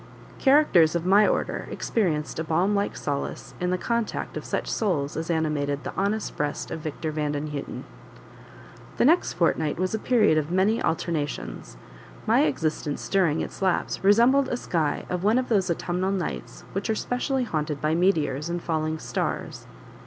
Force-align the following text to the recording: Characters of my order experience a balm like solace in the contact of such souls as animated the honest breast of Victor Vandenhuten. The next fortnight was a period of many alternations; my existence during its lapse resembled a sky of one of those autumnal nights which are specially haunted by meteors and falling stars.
Characters 0.39 0.95
of 0.95 1.05
my 1.05 1.27
order 1.27 1.67
experience 1.69 2.39
a 2.39 2.43
balm 2.43 2.73
like 2.73 2.97
solace 2.97 3.53
in 3.59 3.69
the 3.69 3.77
contact 3.77 4.35
of 4.35 4.43
such 4.43 4.67
souls 4.67 5.15
as 5.15 5.29
animated 5.29 5.83
the 5.83 5.93
honest 5.95 6.35
breast 6.35 6.71
of 6.71 6.79
Victor 6.79 7.11
Vandenhuten. 7.11 7.83
The 8.97 9.05
next 9.05 9.33
fortnight 9.33 9.77
was 9.77 9.93
a 9.93 9.99
period 9.99 10.39
of 10.39 10.49
many 10.49 10.81
alternations; 10.81 11.77
my 12.25 12.45
existence 12.45 13.07
during 13.09 13.41
its 13.41 13.61
lapse 13.61 14.03
resembled 14.03 14.47
a 14.49 14.57
sky 14.57 15.05
of 15.07 15.23
one 15.23 15.37
of 15.37 15.49
those 15.49 15.69
autumnal 15.69 16.09
nights 16.11 16.63
which 16.73 16.89
are 16.89 16.95
specially 16.95 17.43
haunted 17.43 17.79
by 17.79 17.93
meteors 17.93 18.49
and 18.49 18.63
falling 18.63 18.97
stars. 18.97 19.67